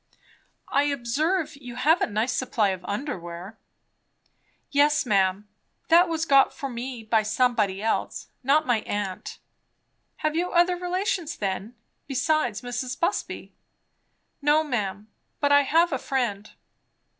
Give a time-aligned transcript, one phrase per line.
[0.71, 3.59] "I observe you have a nice supply of under wear."
[4.71, 5.47] "Yes, ma'am.
[5.89, 9.37] That was got for me by somebody else; not my aunt."
[10.25, 11.75] "Have you other relations then,
[12.07, 12.99] besides Mrs.
[12.99, 13.53] Busby?"
[14.41, 15.07] "No, ma'am.
[15.39, 16.49] But I have a friend."